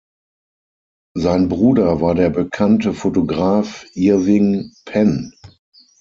[1.13, 5.31] Sein Bruder war der bekannte Fotograf Irving Penn.